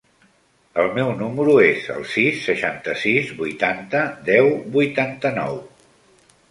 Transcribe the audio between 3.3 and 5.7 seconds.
vuitanta, deu, vuitanta-nou.